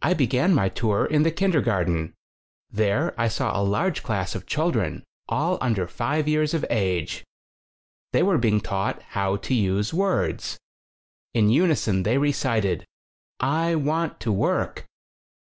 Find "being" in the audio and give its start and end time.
8.38-8.60